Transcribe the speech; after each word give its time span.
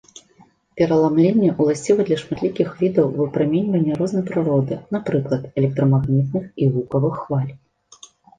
Пераламленне 0.79 1.49
ўласціва 1.61 2.05
для 2.07 2.17
шматлікіх 2.21 2.69
відаў 2.79 3.07
выпраменьвання 3.19 3.93
рознай 4.01 4.25
прыроды, 4.31 4.79
напрыклад, 4.97 5.41
электрамагнітных 5.63 6.43
і 6.61 6.73
гукавых 6.73 7.13
хваль. 7.29 7.47